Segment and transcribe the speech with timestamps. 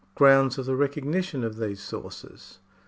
[0.15, 2.57] Grounds of the recognition of these sources.